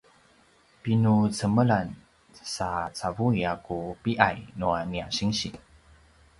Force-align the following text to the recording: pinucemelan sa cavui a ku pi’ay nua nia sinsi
pinucemelan 0.81 1.87
sa 2.53 2.69
cavui 2.99 3.39
a 3.51 3.53
ku 3.65 3.77
pi’ay 4.03 4.37
nua 4.59 4.79
nia 4.91 5.05
sinsi 5.17 5.49